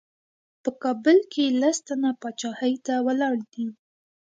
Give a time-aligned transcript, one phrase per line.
[0.63, 3.65] په کابل کې لس تنه پاچاهۍ ته ولاړ دي.